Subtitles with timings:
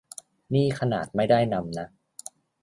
[0.53, 1.87] นี่ขนาดไม่ได้นำนะ